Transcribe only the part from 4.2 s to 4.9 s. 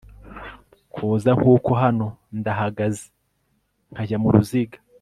muruziga